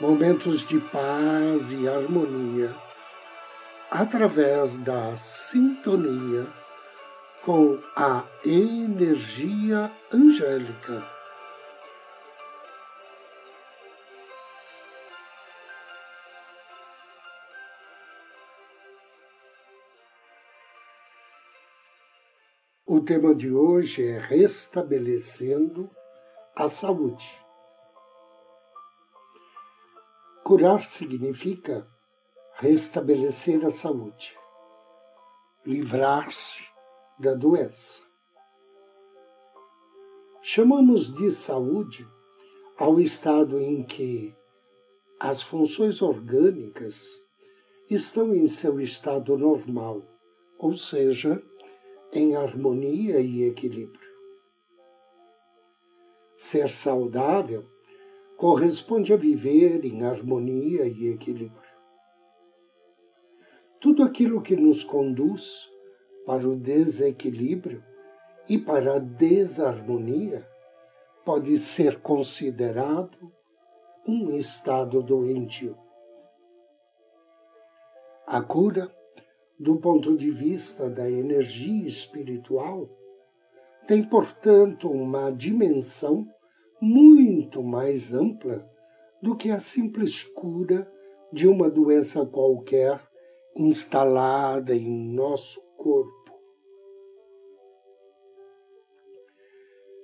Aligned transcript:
momentos 0.00 0.66
de 0.66 0.78
paz 0.78 1.72
e 1.72 1.88
harmonia 1.88 2.74
através 3.90 4.74
da 4.74 5.16
sintonia 5.16 6.46
com 7.42 7.80
a 7.94 8.24
energia 8.44 9.90
angélica. 10.12 11.02
O 22.84 23.00
tema 23.00 23.34
de 23.34 23.50
hoje 23.50 24.06
é 24.06 24.18
restabelecendo 24.18 25.90
a 26.54 26.68
saúde. 26.68 27.45
Curar 30.46 30.84
significa 30.84 31.84
restabelecer 32.52 33.66
a 33.66 33.70
saúde, 33.72 34.38
livrar-se 35.64 36.62
da 37.18 37.34
doença. 37.34 38.00
Chamamos 40.40 41.12
de 41.12 41.32
saúde 41.32 42.06
ao 42.78 43.00
estado 43.00 43.58
em 43.58 43.82
que 43.82 44.36
as 45.18 45.42
funções 45.42 46.00
orgânicas 46.00 47.20
estão 47.90 48.32
em 48.32 48.46
seu 48.46 48.78
estado 48.80 49.36
normal, 49.36 50.00
ou 50.60 50.74
seja, 50.74 51.42
em 52.12 52.36
harmonia 52.36 53.18
e 53.18 53.42
equilíbrio. 53.42 54.08
Ser 56.36 56.70
saudável 56.70 57.68
corresponde 58.36 59.12
a 59.12 59.16
viver 59.16 59.84
em 59.84 60.04
harmonia 60.04 60.86
e 60.86 61.08
equilíbrio. 61.08 61.62
Tudo 63.80 64.02
aquilo 64.02 64.42
que 64.42 64.56
nos 64.56 64.84
conduz 64.84 65.70
para 66.26 66.46
o 66.46 66.56
desequilíbrio 66.56 67.82
e 68.48 68.58
para 68.58 68.96
a 68.96 68.98
desarmonia 68.98 70.46
pode 71.24 71.56
ser 71.58 72.00
considerado 72.00 73.32
um 74.06 74.30
estado 74.30 75.02
doentio. 75.02 75.76
A 78.26 78.40
cura, 78.42 78.92
do 79.58 79.76
ponto 79.76 80.16
de 80.16 80.30
vista 80.30 80.90
da 80.90 81.10
energia 81.10 81.86
espiritual, 81.86 82.88
tem, 83.86 84.02
portanto, 84.02 84.90
uma 84.90 85.30
dimensão 85.30 86.28
muito 86.80 87.62
mais 87.62 88.12
ampla 88.12 88.68
do 89.22 89.36
que 89.36 89.50
a 89.50 89.58
simples 89.58 90.22
cura 90.22 90.90
de 91.32 91.48
uma 91.48 91.70
doença 91.70 92.24
qualquer 92.24 93.00
instalada 93.56 94.74
em 94.74 95.14
nosso 95.14 95.60
corpo. 95.76 96.16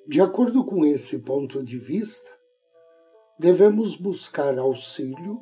De 0.06 0.20
acordo 0.20 0.64
com 0.64 0.84
esse 0.84 1.20
ponto 1.20 1.62
de 1.62 1.78
vista, 1.78 2.30
devemos 3.38 3.94
buscar 3.94 4.58
auxílio 4.58 5.40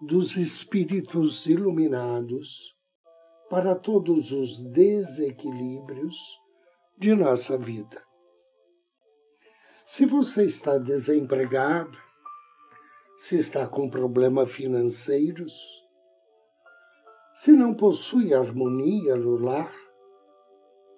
dos 0.00 0.36
espíritos 0.36 1.46
iluminados 1.46 2.74
para 3.48 3.74
todos 3.74 4.32
os 4.32 4.58
desequilíbrios 4.58 6.16
de 6.98 7.14
nossa 7.14 7.56
vida. 7.56 8.02
Se 9.86 10.06
você 10.06 10.46
está 10.46 10.78
desempregado, 10.78 11.98
se 13.18 13.36
está 13.36 13.66
com 13.66 13.88
problemas 13.88 14.50
financeiros, 14.50 15.84
se 17.34 17.52
não 17.52 17.74
possui 17.74 18.32
harmonia 18.32 19.14
no 19.14 19.36
lar, 19.36 19.74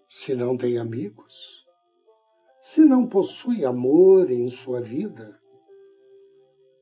se 0.09 0.37
não 0.37 0.57
tem 0.57 0.79
amigos, 0.79 1.67
se 2.61 2.85
não 2.85 3.09
possui 3.09 3.65
amor 3.65 4.31
em 4.31 4.49
sua 4.49 4.81
vida, 4.81 5.37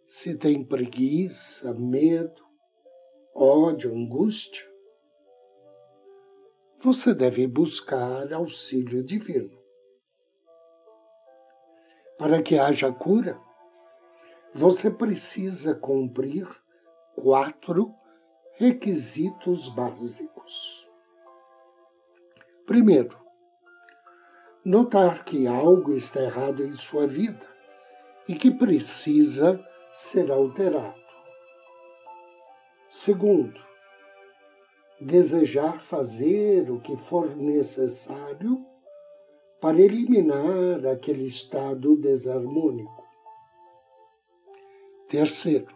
se 0.07 0.37
tem 0.37 0.63
preguiça, 0.63 1.73
medo, 1.73 2.45
ódio, 3.35 3.95
angústia, 3.95 4.71
você 6.79 7.15
deve 7.15 7.47
buscar 7.47 8.31
auxílio 8.31 9.03
divino 9.03 9.64
para 12.19 12.43
que 12.43 12.59
haja 12.59 12.93
cura, 12.93 13.39
você 14.53 14.91
precisa 14.91 15.75
cumprir 15.75 16.49
quatro 17.17 17.95
requisitos 18.57 19.69
básicos. 19.69 20.89
Primeiro, 22.67 23.19
notar 24.65 25.25
que 25.25 25.47
algo 25.47 25.93
está 25.95 26.21
errado 26.21 26.65
em 26.65 26.73
sua 26.75 27.07
vida 27.07 27.47
e 28.29 28.35
que 28.35 28.51
precisa 28.51 29.63
ser 29.93 30.31
alterado. 30.31 30.95
Segundo, 32.89 33.61
desejar 35.01 35.81
fazer 35.81 36.71
o 36.71 36.81
que 36.81 36.97
for 36.97 37.37
necessário 37.37 38.65
para 39.65 39.81
eliminar 39.81 40.87
aquele 40.87 41.25
estado 41.25 41.97
desarmônico. 41.97 43.03
Terceiro, 45.09 45.75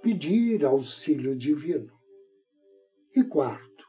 pedir 0.00 0.64
auxílio 0.64 1.34
divino. 1.34 1.92
E 3.16 3.24
quarto, 3.24 3.84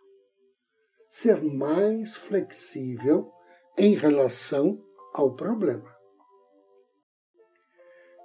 ser 1.07 1.39
mais 1.43 2.15
flexível 2.15 3.31
em 3.77 3.93
relação 3.93 4.73
ao 5.13 5.35
problema. 5.35 5.95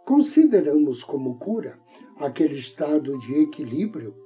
Consideramos 0.06 1.04
como 1.04 1.38
cura 1.38 1.78
aquele 2.16 2.54
estado 2.54 3.18
de 3.18 3.34
equilíbrio 3.42 4.16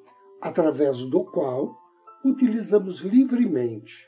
através 0.41 1.03
do 1.03 1.25
qual 1.25 1.77
utilizamos 2.25 3.01
livremente 3.01 4.07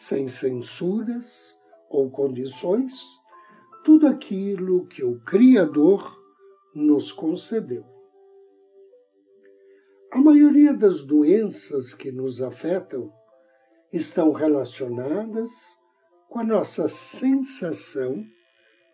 sem 0.00 0.28
censuras 0.28 1.54
ou 1.90 2.10
condições, 2.10 3.02
tudo 3.84 4.06
aquilo 4.06 4.86
que 4.86 5.04
o 5.04 5.20
Criador 5.20 6.18
nos 6.74 7.12
concedeu. 7.12 7.84
A 10.10 10.18
maioria 10.18 10.72
das 10.72 11.02
doenças 11.02 11.92
que 11.92 12.10
nos 12.10 12.40
afetam 12.40 13.12
estão 13.92 14.32
relacionadas 14.32 15.50
com 16.30 16.38
a 16.38 16.44
nossa 16.44 16.88
sensação 16.88 18.24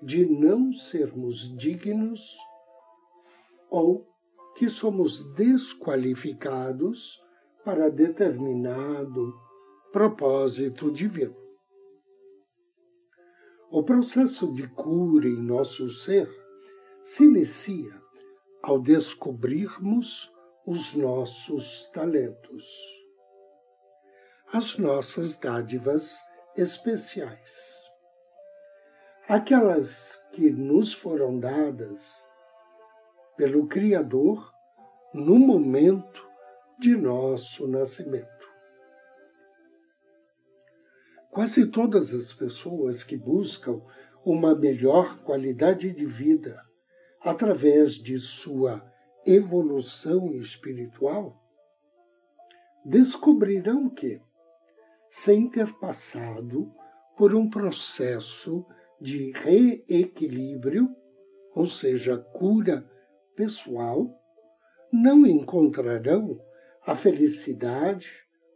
de 0.03 0.27
não 0.27 0.73
sermos 0.73 1.57
dignos 1.57 2.37
ou 3.71 4.05
que 4.57 4.69
somos 4.69 5.23
desqualificados 5.35 7.23
para 7.65 7.89
determinado 7.89 9.46
propósito 9.93 10.91
divino. 10.91 11.37
O 13.71 13.83
processo 13.83 14.53
de 14.53 14.69
cura 14.69 15.27
em 15.27 15.37
nosso 15.37 15.91
ser 15.91 16.29
se 17.05 17.25
inicia 17.25 18.01
ao 18.63 18.81
descobrirmos 18.81 20.33
os 20.67 20.95
nossos 20.95 21.89
talentos, 21.91 22.67
as 24.53 24.77
nossas 24.77 25.37
dádivas 25.37 26.19
especiais, 26.57 27.89
aquelas 29.29 30.17
que 30.33 30.51
nos 30.51 30.93
foram 30.93 31.39
dadas 31.39 32.27
pelo 33.37 33.67
Criador 33.67 34.53
no 35.13 35.39
momento 35.39 36.27
de 36.79 36.97
nosso 36.97 37.67
nascimento. 37.69 38.36
Quase 41.31 41.67
todas 41.67 42.15
as 42.15 42.33
pessoas 42.33 43.03
que 43.03 43.17
buscam 43.17 43.83
uma 44.25 44.55
melhor 44.55 45.19
qualidade 45.19 45.93
de 45.93 46.07
vida 46.07 46.65
através 47.21 47.95
de 47.95 48.19
sua 48.19 48.85
evolução 49.25 50.33
espiritual, 50.35 51.43
descobrirão 52.85 53.91
que, 53.91 54.21
sem 55.11 55.49
ter 55.49 55.73
passado 55.79 56.73
por 57.17 57.35
um 57.35 57.51
processo 57.51 58.65
de 59.01 59.33
reequilíbrio, 59.33 60.89
ou 61.55 61.67
seja, 61.67 62.17
cura 62.17 62.89
pessoal, 63.35 64.09
não 64.93 65.27
encontrarão 65.27 66.41
a 66.87 66.95
felicidade, 66.95 68.09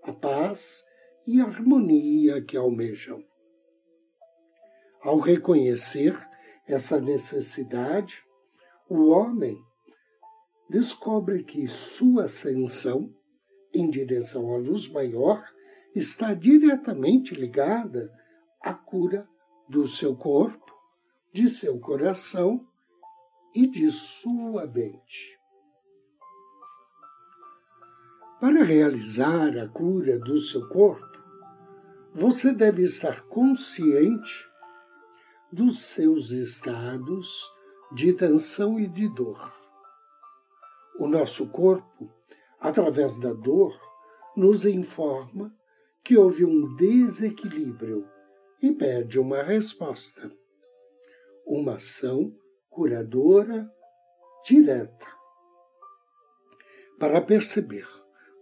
a 0.02 0.12
paz 0.12 0.84
e 1.26 1.40
harmonia 1.40 2.42
que 2.42 2.56
almejam. 2.56 3.22
Ao 5.02 5.18
reconhecer 5.18 6.18
essa 6.66 7.00
necessidade, 7.00 8.22
o 8.88 9.08
homem 9.08 9.56
descobre 10.68 11.42
que 11.42 11.66
sua 11.66 12.24
ascensão 12.24 13.12
em 13.72 13.88
direção 13.88 14.54
à 14.54 14.58
luz 14.58 14.88
maior 14.88 15.44
está 15.94 16.34
diretamente 16.34 17.34
ligada 17.34 18.12
à 18.60 18.74
cura 18.74 19.28
do 19.68 19.86
seu 19.86 20.16
corpo, 20.16 20.72
de 21.32 21.48
seu 21.48 21.78
coração 21.78 22.66
e 23.54 23.66
de 23.66 23.90
sua 23.90 24.66
mente. 24.66 25.38
Para 28.40 28.64
realizar 28.64 29.56
a 29.58 29.68
cura 29.68 30.18
do 30.18 30.38
seu 30.38 30.68
corpo, 30.68 31.09
você 32.12 32.52
deve 32.52 32.82
estar 32.82 33.22
consciente 33.26 34.48
dos 35.52 35.80
seus 35.80 36.30
estados 36.30 37.48
de 37.92 38.12
tensão 38.12 38.78
e 38.80 38.86
de 38.86 39.08
dor. 39.08 39.52
O 40.98 41.06
nosso 41.06 41.46
corpo, 41.48 42.10
através 42.60 43.18
da 43.18 43.32
dor, 43.32 43.78
nos 44.36 44.64
informa 44.64 45.54
que 46.02 46.16
houve 46.16 46.44
um 46.44 46.74
desequilíbrio 46.76 48.08
e 48.60 48.72
pede 48.72 49.18
uma 49.18 49.42
resposta, 49.42 50.32
uma 51.46 51.74
ação 51.74 52.36
curadora 52.68 53.70
direta. 54.44 55.06
Para 56.98 57.22
perceber 57.22 57.88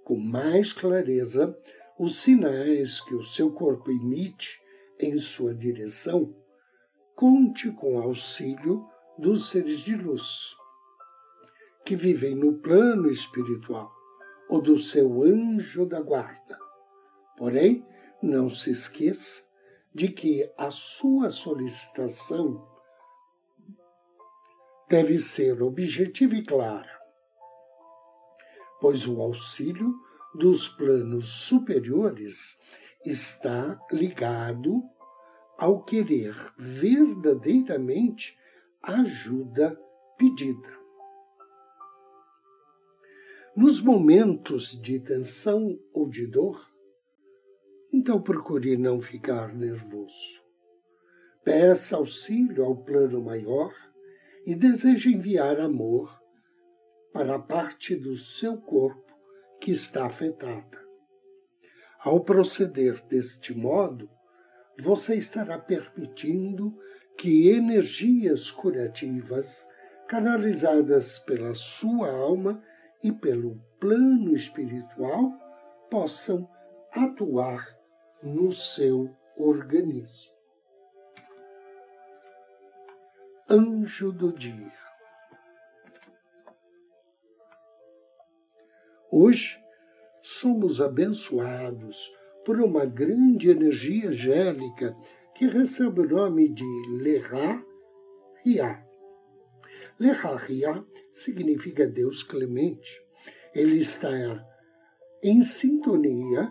com 0.05 0.17
mais 0.17 0.73
clareza 0.73 1.57
os 1.99 2.21
sinais 2.21 3.01
que 3.01 3.15
o 3.15 3.25
seu 3.25 3.51
corpo 3.51 3.91
emite 3.91 4.61
em 5.01 5.19
sua 5.19 5.53
direção, 5.53 6.33
conte 7.17 7.73
com 7.73 7.99
auxílio 7.99 8.89
dos 9.19 9.51
seres 9.51 9.81
de 9.81 9.97
luz, 9.97 10.55
que 11.85 11.97
vivem 11.97 12.37
no 12.37 12.59
plano 12.59 13.11
espiritual, 13.11 13.93
ou 14.49 14.63
do 14.63 14.79
seu 14.79 15.23
anjo 15.25 15.85
da 15.85 16.01
guarda. 16.01 16.57
Porém, 17.37 17.85
não 18.23 18.49
se 18.49 18.71
esqueça 18.71 19.43
de 19.93 20.09
que 20.09 20.49
a 20.57 20.71
sua 20.71 21.31
solicitação 21.31 22.65
deve 24.89 25.19
ser 25.19 25.61
objetiva 25.63 26.37
e 26.37 26.45
clara, 26.45 26.99
pois 28.81 29.07
o 29.07 29.21
auxílio 29.21 29.93
dos 30.35 30.69
planos 30.69 31.29
superiores 31.29 32.59
está 33.05 33.81
ligado 33.91 34.83
ao 35.57 35.83
querer 35.83 36.35
verdadeiramente 36.57 38.39
ajuda 38.83 39.79
pedida. 40.17 40.79
Nos 43.57 43.81
momentos 43.81 44.81
de 44.81 45.01
tensão 45.01 45.81
ou 45.93 46.09
de 46.09 46.27
dor, 46.27 46.71
então 47.93 48.23
procure 48.23 48.77
não 48.77 49.01
ficar 49.01 49.53
nervoso. 49.55 50.43
Peça 51.43 51.97
auxílio 51.97 52.65
ao 52.65 52.77
plano 52.77 53.21
maior 53.23 53.75
e 54.47 54.55
deseje 54.55 55.13
enviar 55.13 55.59
amor 55.59 56.17
para 57.13 57.35
a 57.37 57.39
parte 57.39 57.97
do 57.97 58.17
seu 58.17 58.57
corpo 58.59 59.08
que 59.61 59.71
está 59.71 60.07
afetada. 60.07 60.79
Ao 62.01 62.21
proceder 62.21 63.05
deste 63.07 63.57
modo, 63.57 64.09
você 64.81 65.17
estará 65.17 65.59
permitindo 65.59 66.79
que 67.17 67.51
energias 67.51 68.51
curativas, 68.51 69.69
canalizadas 70.07 71.19
pela 71.19 71.55
sua 71.55 72.09
alma 72.11 72.63
e 73.03 73.11
pelo 73.11 73.61
plano 73.81 74.35
espiritual, 74.35 75.33
possam 75.91 76.49
atuar 76.93 77.77
no 78.23 78.53
seu 78.53 79.15
organismo. 79.37 80.33
Anjo 83.51 84.13
do 84.13 84.33
Dia 84.33 84.88
Hoje, 89.11 89.59
somos 90.23 90.83
abençoados 90.83 92.13
por 92.45 92.61
uma 92.61 92.85
grande 92.85 93.49
energia 93.49 94.11
angélica 94.11 94.95
que 95.35 95.47
recebe 95.47 96.01
o 96.01 96.09
nome 96.09 96.49
de 96.49 96.65
Lerá 96.91 97.63
Ria. 98.45 98.85
Lerá 99.99 100.85
significa 101.15 101.87
Deus 101.87 102.23
clemente. 102.23 103.03
Ele 103.55 103.81
está 103.81 104.11
em 105.23 105.43
sintonia 105.43 106.51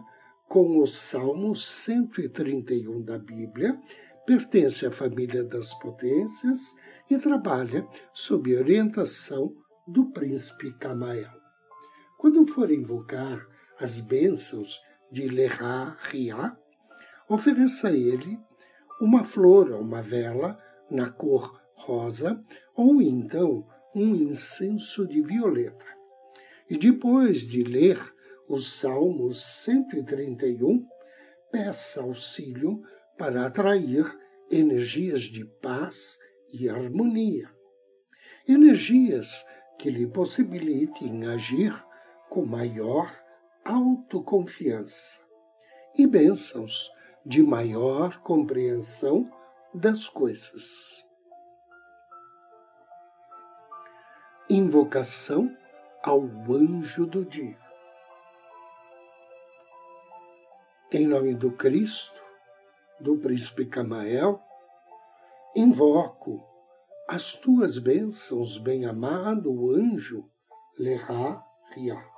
com 0.50 0.80
o 0.80 0.88
Salmo 0.88 1.56
131 1.56 3.04
da 3.04 3.20
Bíblia, 3.20 3.80
pertence 4.26 4.86
à 4.86 4.92
família 4.92 5.44
das 5.44 5.74
potências 5.76 6.76
e 7.10 7.18
trabalha 7.18 7.88
sob 8.14 8.56
orientação 8.56 9.56
do 9.88 10.12
príncipe 10.12 10.74
Camael. 10.80 11.37
Quando 12.18 12.48
for 12.48 12.72
invocar 12.72 13.48
as 13.80 14.00
bênçãos 14.00 14.82
de 15.12 15.28
Lerá 15.28 15.96
Ria, 16.02 16.58
ofereça 17.30 17.90
a 17.90 17.94
ele 17.94 18.40
uma 19.00 19.24
flor 19.24 19.72
ou 19.72 19.82
uma 19.82 20.02
vela 20.02 20.60
na 20.90 21.12
cor 21.12 21.62
rosa 21.76 22.44
ou 22.76 23.02
então 23.02 23.68
um 23.94 24.16
incenso 24.16 25.08
de 25.08 25.22
violeta. 25.22 25.86
E 26.70 26.78
depois 26.78 27.42
de 27.42 27.64
ler 27.64 28.00
o 28.48 28.60
Salmo 28.60 29.32
131, 29.32 30.86
peça 31.52 32.02
auxílio 32.02 32.82
para 33.18 33.46
atrair 33.46 34.06
energias 34.50 35.24
de 35.24 35.46
paz 35.46 36.18
e 36.52 36.68
harmonia. 36.68 37.50
Energias 38.48 39.46
que 39.78 39.90
lhe 39.90 40.08
possibilitem 40.08 41.28
agir 41.28 41.74
com 42.38 42.46
maior 42.46 43.12
autoconfiança 43.66 45.20
e 45.98 46.06
bênçãos 46.06 46.94
de 47.26 47.42
maior 47.42 48.22
compreensão 48.22 49.28
das 49.74 50.08
coisas. 50.08 51.04
Invocação 54.48 55.52
ao 56.04 56.22
anjo 56.48 57.08
do 57.08 57.26
dia. 57.26 57.58
Em 60.92 61.08
nome 61.08 61.34
do 61.34 61.52
Cristo, 61.52 62.24
do 63.00 63.18
príncipe 63.18 63.66
Camael, 63.66 64.40
invoco 65.56 66.48
as 67.10 67.32
tuas 67.32 67.80
bênçãos, 67.80 68.60
bem-amado 68.60 69.72
anjo 69.72 70.30
Lerá 70.78 71.44
Riá. 71.72 72.17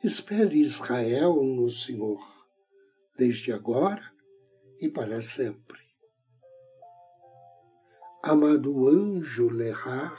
Espere 0.00 0.60
Israel 0.60 1.42
no 1.42 1.68
Senhor, 1.68 2.24
desde 3.16 3.52
agora 3.52 4.12
e 4.80 4.88
para 4.88 5.20
sempre. 5.20 5.80
Amado 8.22 8.88
anjo 8.88 9.48
Lerá 9.48 10.16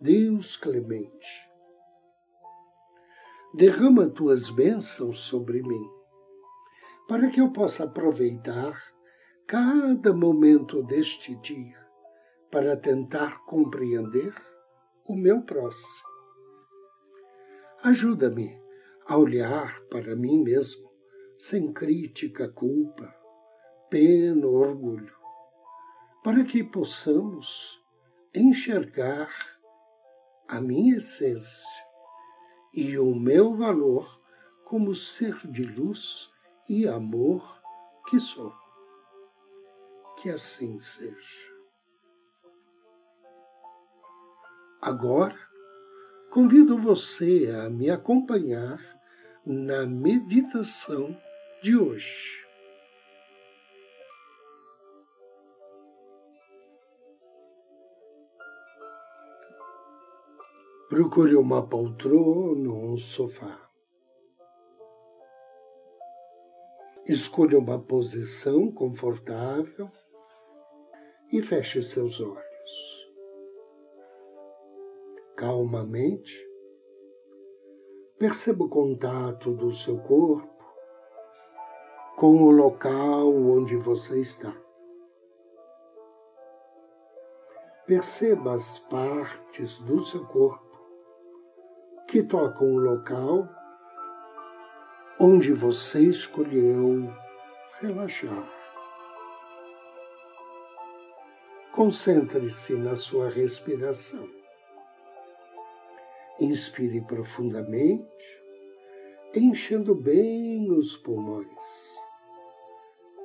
Deus 0.00 0.56
clemente, 0.56 1.46
derrama 3.52 4.08
tuas 4.08 4.48
bênçãos 4.48 5.20
sobre 5.20 5.62
mim, 5.62 5.90
para 7.06 7.28
que 7.28 7.38
eu 7.38 7.52
possa 7.52 7.84
aproveitar 7.84 8.82
cada 9.46 10.14
momento 10.14 10.82
deste 10.84 11.34
dia 11.34 11.78
para 12.50 12.78
tentar 12.78 13.44
compreender 13.44 14.34
o 15.04 15.14
meu 15.14 15.42
próximo 15.42 16.09
Ajuda-me 17.82 18.60
a 19.06 19.16
olhar 19.16 19.80
para 19.88 20.14
mim 20.14 20.42
mesmo 20.42 20.92
sem 21.38 21.72
crítica, 21.72 22.46
culpa, 22.46 23.14
pena 23.88 24.46
orgulho, 24.46 25.16
para 26.22 26.44
que 26.44 26.62
possamos 26.62 27.82
enxergar 28.34 29.30
a 30.46 30.60
minha 30.60 30.98
essência 30.98 31.86
e 32.74 32.98
o 32.98 33.14
meu 33.14 33.56
valor 33.56 34.20
como 34.66 34.94
ser 34.94 35.38
de 35.46 35.62
luz 35.62 36.30
e 36.68 36.86
amor 36.86 37.62
que 38.10 38.20
sou. 38.20 38.52
Que 40.18 40.28
assim 40.28 40.78
seja. 40.78 41.50
Agora, 44.82 45.49
convido 46.30 46.78
você 46.78 47.50
a 47.60 47.68
me 47.68 47.90
acompanhar 47.90 48.78
na 49.44 49.84
meditação 49.84 51.16
de 51.60 51.76
hoje. 51.76 52.40
Procure 60.88 61.36
uma 61.36 61.66
poltrona 61.66 62.70
ou 62.70 62.94
um 62.94 62.96
sofá. 62.96 63.68
Escolha 67.06 67.58
uma 67.58 67.78
posição 67.78 68.70
confortável 68.70 69.90
e 71.32 71.42
feche 71.42 71.82
seus 71.82 72.20
olhos. 72.20 72.49
Calmamente, 75.50 76.48
perceba 78.16 78.62
o 78.62 78.68
contato 78.68 79.52
do 79.52 79.74
seu 79.74 79.98
corpo 79.98 80.64
com 82.16 82.44
o 82.44 82.52
local 82.52 83.34
onde 83.34 83.76
você 83.76 84.20
está. 84.20 84.54
Perceba 87.84 88.54
as 88.54 88.78
partes 88.78 89.80
do 89.80 89.98
seu 90.04 90.24
corpo 90.24 90.80
que 92.06 92.22
tocam 92.22 92.72
o 92.72 92.78
local 92.78 93.48
onde 95.18 95.52
você 95.52 95.98
escolheu 95.98 97.12
relaxar. 97.80 98.48
Concentre-se 101.72 102.76
na 102.76 102.94
sua 102.94 103.28
respiração. 103.28 104.39
Inspire 106.40 107.02
profundamente, 107.02 108.42
enchendo 109.36 109.94
bem 109.94 110.70
os 110.72 110.96
pulmões. 110.96 111.98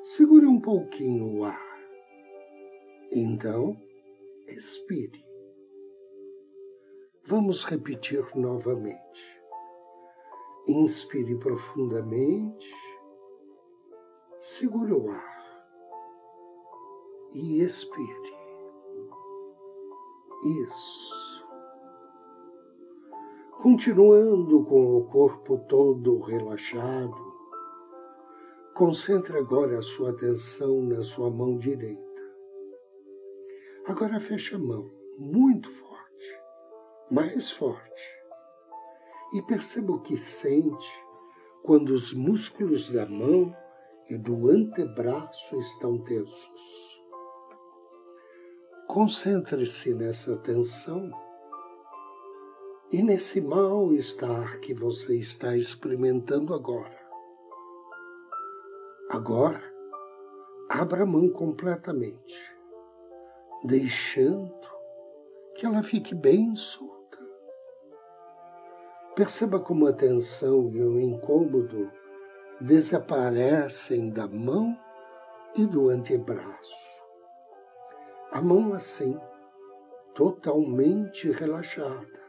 Segure 0.04 0.46
um 0.46 0.60
pouquinho 0.60 1.40
o 1.40 1.44
ar. 1.46 1.80
Então, 3.12 3.82
expire. 4.48 5.26
Vamos 7.24 7.64
repetir 7.64 8.24
novamente. 8.36 9.42
Inspire 10.68 11.36
profundamente, 11.40 12.70
segure 14.40 14.92
o 14.92 15.10
ar 15.10 15.36
e 17.34 17.62
expire. 17.62 18.36
Isso. 20.44 21.25
Continuando 23.66 24.64
com 24.64 24.96
o 24.96 25.06
corpo 25.06 25.58
todo 25.58 26.20
relaxado, 26.20 27.34
concentre 28.76 29.40
agora 29.40 29.80
a 29.80 29.82
sua 29.82 30.12
atenção 30.12 30.84
na 30.84 31.02
sua 31.02 31.32
mão 31.32 31.58
direita. 31.58 32.22
Agora 33.88 34.20
feche 34.20 34.54
a 34.54 34.60
mão 34.60 34.92
muito 35.18 35.68
forte, 35.68 36.40
mais 37.10 37.50
forte 37.50 38.04
e 39.34 39.42
perceba 39.42 39.94
o 39.94 40.02
que 40.04 40.16
sente 40.16 41.04
quando 41.64 41.90
os 41.90 42.14
músculos 42.14 42.92
da 42.92 43.08
mão 43.08 43.52
e 44.08 44.16
do 44.16 44.48
antebraço 44.48 45.58
estão 45.58 45.98
tensos. 46.04 47.02
Concentre-se 48.86 49.92
nessa 49.96 50.38
tensão 50.38 51.25
e 52.96 53.04
nesse 53.04 53.42
mal-estar 53.42 54.58
que 54.62 54.74
você 54.74 55.18
está 55.18 55.54
experimentando 55.54 56.54
agora. 56.54 56.98
Agora, 59.10 59.62
abra 60.70 61.04
a 61.04 61.06
mão 61.06 61.28
completamente, 61.28 62.40
deixando 63.66 64.50
que 65.56 65.66
ela 65.66 65.84
fique 65.84 66.16
bem 66.16 66.56
solta. 66.56 67.20
Perceba 69.14 69.60
como 69.60 69.88
a 69.88 69.92
tensão 69.92 70.72
e 70.74 70.82
o 70.82 70.98
incômodo 70.98 71.92
desaparecem 72.62 74.10
da 74.10 74.26
mão 74.26 74.74
e 75.54 75.66
do 75.66 75.90
antebraço. 75.90 76.88
A 78.32 78.42
mão 78.42 78.74
assim, 78.74 79.20
totalmente 80.14 81.30
relaxada. 81.30 82.25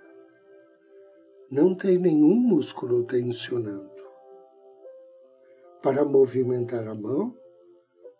Não 1.49 1.76
tem 1.76 1.97
nenhum 1.97 2.35
músculo 2.35 3.05
tensionando. 3.05 3.95
Para 5.81 6.05
movimentar 6.05 6.88
a 6.88 6.95
mão, 6.95 7.37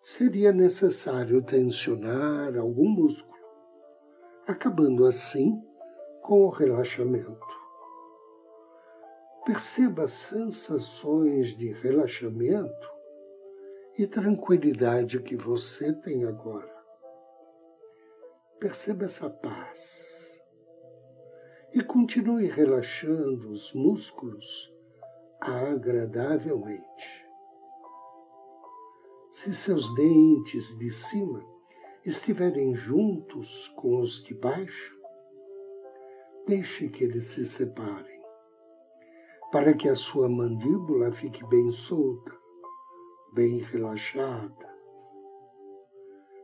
seria 0.01 0.53
necessário 0.53 1.43
tensionar 1.43 2.57
algum 2.57 2.89
músculo, 2.89 3.35
acabando 4.47 5.05
assim 5.05 5.61
com 6.23 6.43
o 6.43 6.51
relaxamento. 6.51 7.67
Perceba 9.45 10.07
sensações 10.07 11.49
de 11.49 11.73
relaxamento 11.73 12.93
e 13.99 14.07
tranquilidade 14.07 15.19
que 15.19 15.35
você 15.35 15.93
tem 15.93 16.25
agora. 16.25 16.73
Perceba 18.61 19.07
essa 19.07 19.29
paz 19.29 20.26
e 21.73 21.83
continue 21.83 22.47
relaxando 22.47 23.51
os 23.51 23.73
músculos 23.73 24.73
agradavelmente. 25.41 27.27
Se 29.33 29.55
seus 29.55 29.95
dentes 29.95 30.77
de 30.79 30.91
cima 30.91 31.45
estiverem 32.05 32.75
juntos 32.75 33.69
com 33.77 33.99
os 33.99 34.23
de 34.23 34.35
baixo, 34.35 34.97
deixe 36.47 36.89
que 36.89 37.05
eles 37.05 37.25
se 37.25 37.45
separem 37.45 38.17
para 39.53 39.75
que 39.75 39.89
a 39.89 39.95
sua 39.95 40.29
mandíbula 40.29 41.13
fique 41.13 41.45
bem 41.47 41.71
solta, 41.71 42.33
bem 43.33 43.59
relaxada. 43.59 44.75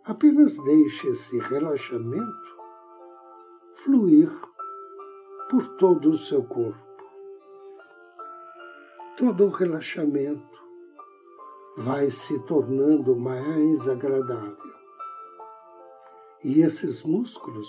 Apenas 0.04 0.56
deixe 0.62 1.08
esse 1.08 1.38
relaxamento 1.38 2.56
fluir 3.74 4.30
por 5.52 5.76
todo 5.76 6.08
o 6.08 6.16
seu 6.16 6.42
corpo. 6.42 6.80
Todo 9.18 9.44
o 9.44 9.50
relaxamento 9.50 10.58
vai 11.76 12.10
se 12.10 12.42
tornando 12.46 13.14
mais 13.14 13.86
agradável. 13.86 14.56
E 16.42 16.62
esses 16.62 17.02
músculos 17.02 17.68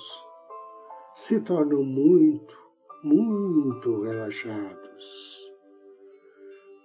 se 1.14 1.42
tornam 1.42 1.84
muito, 1.84 2.58
muito 3.04 4.04
relaxados. 4.04 5.54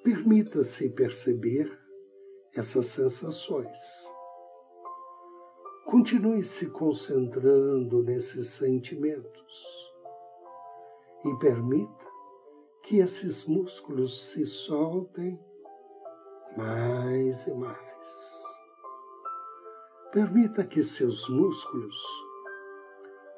Permita-se 0.03 0.91
perceber 0.91 1.79
essas 2.53 2.87
sensações. 2.87 3.79
Continue 5.87 6.43
se 6.43 6.69
concentrando 6.71 8.03
nesses 8.03 8.49
sentimentos 8.49 9.88
e 11.25 11.35
permita 11.37 12.07
que 12.83 12.99
esses 12.99 13.45
músculos 13.45 14.31
se 14.31 14.47
soltem 14.47 15.39
mais 16.57 17.47
e 17.47 17.55
mais. 17.55 18.43
Permita 20.13 20.65
que 20.65 20.83
seus 20.83 21.29
músculos 21.29 21.97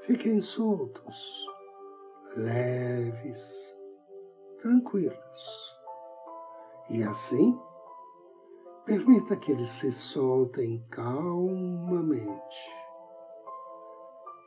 fiquem 0.07 0.41
soltos 0.41 1.47
leves, 2.37 3.75
tranquilos. 4.61 5.77
E 6.91 7.03
assim, 7.03 7.59
permita 8.85 9.37
que 9.37 9.53
eles 9.53 9.69
se 9.69 9.93
soltem 9.93 10.85
calmamente, 10.91 12.59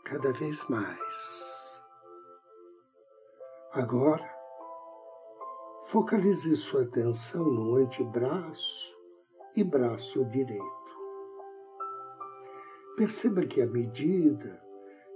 cada 0.05 0.31
vez 0.33 0.67
mais. 0.69 1.52
Agora, 3.75 4.31
focalize 5.85 6.55
sua 6.55 6.83
atenção 6.83 7.43
no 7.45 7.77
antebraço 7.77 8.95
e 9.55 9.63
braço 9.63 10.23
direito. 10.25 10.63
Perceba 12.95 13.43
que 13.47 13.63
à 13.63 13.65
medida 13.65 14.63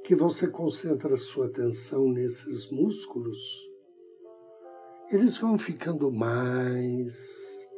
que 0.03 0.15
você 0.15 0.47
concentra 0.47 1.15
sua 1.17 1.45
atenção 1.45 2.09
nesses 2.09 2.71
músculos, 2.71 3.37
eles 5.11 5.37
vão 5.37 5.55
ficando 5.59 6.11
mais 6.11 7.69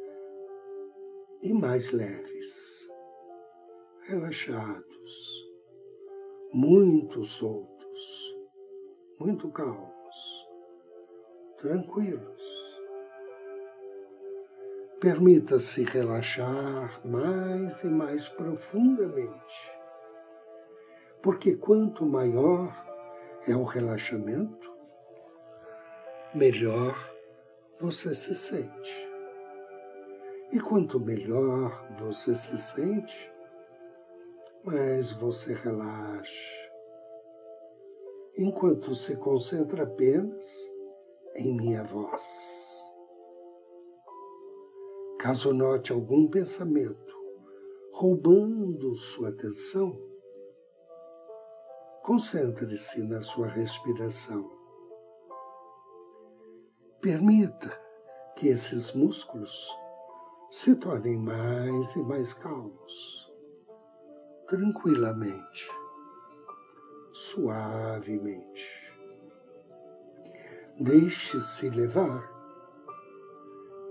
e 1.42 1.52
mais 1.52 1.90
leves, 1.90 2.88
relaxados, 4.06 5.46
muito 6.54 7.22
soltos, 7.26 8.34
muito 9.18 9.50
calmos, 9.50 9.99
tranquilos. 11.60 12.80
Permita-se 15.00 15.84
relaxar 15.84 17.00
mais 17.06 17.82
e 17.84 17.88
mais 17.88 18.28
profundamente 18.28 19.80
porque 21.22 21.54
quanto 21.54 22.06
maior 22.06 22.74
é 23.46 23.54
o 23.54 23.64
relaxamento, 23.64 24.70
melhor 26.34 26.96
você 27.78 28.14
se 28.14 28.34
sente. 28.34 29.08
E 30.52 30.58
quanto 30.58 30.98
melhor 30.98 31.94
você 31.98 32.34
se 32.34 32.58
sente, 32.58 33.30
mais 34.64 35.12
você 35.12 35.54
relaxa, 35.54 36.70
enquanto 38.36 38.94
se 38.94 39.16
concentra 39.16 39.84
apenas 39.84 40.70
em 41.36 41.56
minha 41.56 41.84
voz. 41.84 42.22
Caso 45.18 45.52
note 45.52 45.92
algum 45.92 46.28
pensamento 46.28 47.10
roubando 47.92 48.94
sua 48.94 49.28
atenção, 49.28 49.94
Concentre-se 52.02 53.02
na 53.02 53.20
sua 53.20 53.46
respiração. 53.46 54.50
Permita 57.00 57.70
que 58.36 58.48
esses 58.48 58.92
músculos 58.94 59.68
se 60.50 60.74
tornem 60.74 61.18
mais 61.18 61.94
e 61.94 62.02
mais 62.02 62.32
calmos, 62.32 63.30
tranquilamente, 64.48 65.70
suavemente. 67.12 68.89
Deixe-se 70.80 71.68
levar 71.68 72.28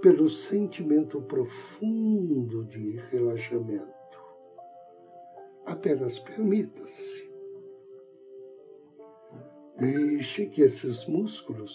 pelo 0.02 0.30
sentimento 0.30 1.22
profundo 1.22 2.66
de 2.66 2.98
relaxamento. 3.12 3.88
Apenas 5.66 6.18
permita-se 6.18 7.30
Deixe 9.80 10.46
que 10.48 10.62
esses 10.62 11.06
músculos 11.06 11.74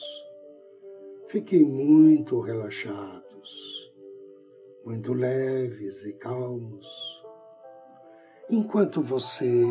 fiquem 1.29 1.65
muito 1.65 2.39
relaxados, 2.39 3.91
muito 4.85 5.15
leves 5.15 6.05
e 6.05 6.13
calmos, 6.13 7.25
enquanto 8.51 9.01
você 9.01 9.65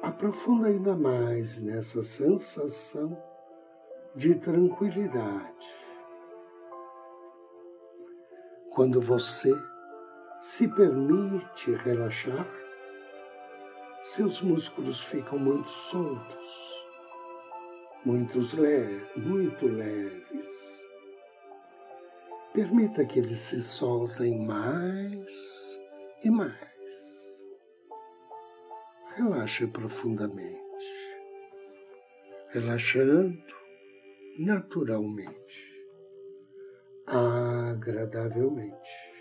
aprofunda 0.00 0.68
ainda 0.68 0.96
mais 0.96 1.60
nessa 1.60 2.02
sensação 2.02 3.31
de 4.14 4.34
tranquilidade. 4.34 5.68
Quando 8.70 9.00
você 9.00 9.52
se 10.40 10.66
permite 10.68 11.72
relaxar, 11.72 12.48
seus 14.02 14.42
músculos 14.42 15.00
ficam 15.00 15.38
muito 15.38 15.68
soltos 15.68 16.82
muitos 18.04 18.52
le 18.54 19.00
muito 19.16 19.66
leves. 19.66 20.82
Permita 22.52 23.04
que 23.04 23.18
eles 23.18 23.38
se 23.38 23.62
soltem 23.62 24.44
mais 24.44 25.78
e 26.24 26.30
mais. 26.30 26.52
Relaxe 29.14 29.66
profundamente, 29.66 30.58
relaxando 32.48 33.61
naturalmente, 34.38 35.72
agradavelmente. 37.06 39.12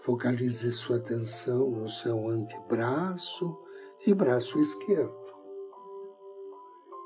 Focalize 0.00 0.70
sua 0.72 0.98
atenção 0.98 1.70
no 1.70 1.88
seu 1.88 2.28
antebraço 2.28 3.58
e 4.06 4.12
braço 4.12 4.60
esquerdo. 4.60 5.24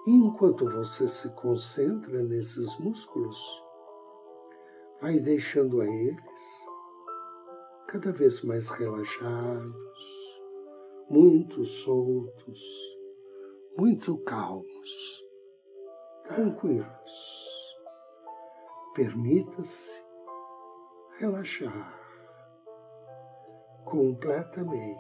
E 0.06 0.10
enquanto 0.10 0.68
você 0.68 1.06
se 1.06 1.30
concentra 1.34 2.22
nesses 2.24 2.76
músculos, 2.78 3.38
vai 5.00 5.20
deixando 5.20 5.80
a 5.80 5.86
eles 5.86 6.66
cada 7.86 8.12
vez 8.12 8.42
mais 8.42 8.68
relaxados, 8.68 10.42
muito 11.08 11.64
soltos, 11.64 12.97
muito 13.78 14.18
calmos, 14.24 15.24
tranquilos. 16.24 17.76
Permita-se 18.92 20.04
relaxar 21.20 21.96
completamente. 23.84 24.98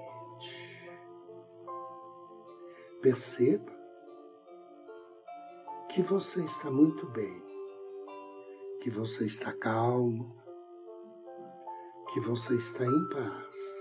Perceba 3.02 3.76
que 5.88 6.00
você 6.00 6.44
está 6.44 6.70
muito 6.70 7.04
bem, 7.06 7.42
que 8.80 8.90
você 8.90 9.26
está 9.26 9.52
calmo, 9.52 10.36
que 12.12 12.20
você 12.20 12.54
está 12.54 12.84
em 12.84 13.08
paz. 13.08 13.77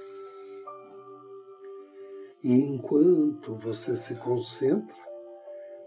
E 2.47 2.61
enquanto 2.61 3.57
você 3.57 3.97
se 3.97 4.15
concentra 4.15 4.95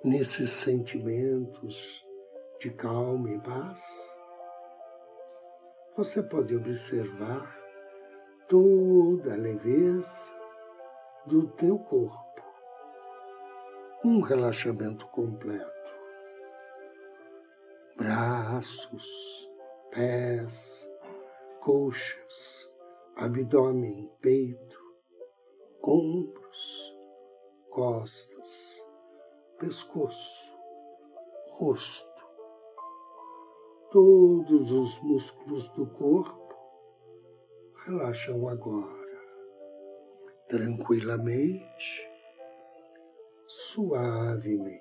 nesses 0.05 0.51
sentimentos 0.51 2.07
de 2.59 2.69
calma 2.71 3.31
e 3.31 3.39
paz, 3.39 3.83
você 5.97 6.23
pode 6.23 6.55
observar 6.55 7.51
toda 8.47 9.33
a 9.33 9.37
leveza 9.39 10.31
do 11.25 11.49
teu 11.49 11.79
corpo 11.79 12.43
um 14.05 14.21
relaxamento 14.21 15.07
completo. 15.07 15.91
Braços, 17.97 19.51
pés, 19.91 20.87
coxas, 21.63 22.71
abdômen, 23.17 24.13
peito, 24.21 24.79
ombros, 26.51 26.97
costas, 27.71 28.87
pescoço, 29.59 30.51
rosto. 31.53 32.11
Todos 33.91 34.71
os 34.71 35.01
músculos 35.03 35.69
do 35.71 35.87
corpo 35.87 36.55
relaxam 37.87 38.49
agora, 38.49 39.19
tranquilamente 40.49 42.09
suavemente. 43.47 44.81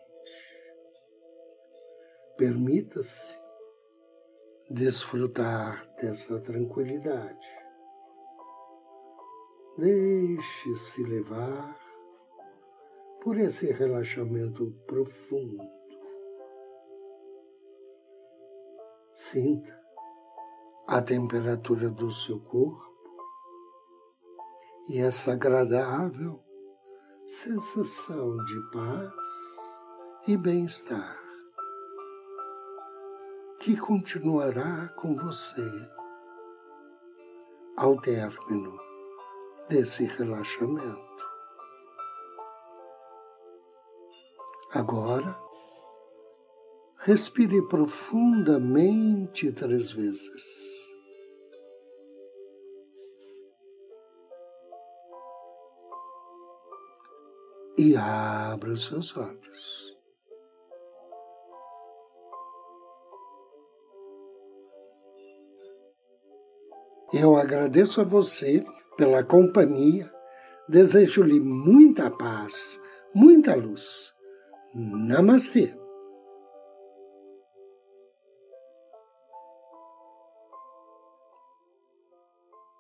Permita-se 2.37 3.37
desfrutar 4.69 5.91
dessa 5.99 6.39
tranquilidade. 6.39 7.68
Deixe-se 9.79 11.01
levar 11.03 11.73
por 13.21 13.39
esse 13.39 13.71
relaxamento 13.71 14.73
profundo. 14.85 15.57
Sinta 19.15 19.81
a 20.85 21.01
temperatura 21.01 21.89
do 21.89 22.11
seu 22.11 22.41
corpo 22.41 22.93
e 24.89 24.97
essa 24.99 25.31
agradável 25.31 26.43
sensação 27.25 28.35
de 28.43 28.71
paz 28.73 29.13
e 30.27 30.35
bem-estar 30.35 31.17
que 33.61 33.77
continuará 33.77 34.89
com 34.97 35.15
você 35.15 35.89
ao 37.77 37.95
término 38.01 38.88
desse 39.69 40.05
relaxamento. 40.05 40.99
Agora, 44.73 45.39
respire 46.97 47.61
profundamente 47.67 49.51
três 49.51 49.91
vezes. 49.91 50.79
e 57.79 57.95
abra 57.95 58.71
os 58.71 58.87
seus 58.87 59.15
olhos. 59.15 59.97
Eu 67.13 67.37
agradeço 67.37 68.01
a 68.01 68.03
você 68.03 68.65
pela 68.99 69.23
companhia, 69.23 70.11
desejo-lhe 70.67 71.39
muita 71.39 72.11
paz, 72.11 72.77
muita 73.15 73.55
luz. 73.55 74.13
Namastê. 74.75 75.73